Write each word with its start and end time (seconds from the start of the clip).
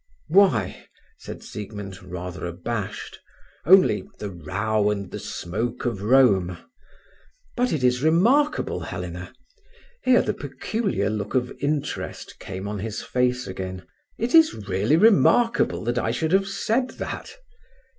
"Why," 0.29 0.87
said 1.19 1.43
Siegmund, 1.43 2.01
rather 2.01 2.47
abashed, 2.47 3.19
"only 3.67 4.07
'the 4.17 4.31
row 4.31 4.89
and 4.89 5.11
the 5.11 5.19
smoke 5.19 5.85
of 5.85 6.01
Rome'. 6.01 6.57
But 7.55 7.71
it 7.71 7.83
is 7.83 8.01
remarkable, 8.01 8.79
Helena"—here 8.79 10.23
the 10.23 10.33
peculiar 10.33 11.11
look 11.11 11.35
of 11.35 11.53
interest 11.61 12.39
came 12.39 12.67
on 12.67 12.79
his 12.79 13.03
face 13.03 13.45
again—"it 13.45 14.33
is 14.33 14.55
really 14.67 14.97
remarkable 14.97 15.83
that 15.83 15.99
I 15.99 16.09
should 16.09 16.31
have 16.31 16.47
said 16.47 16.89
that." 16.97 17.37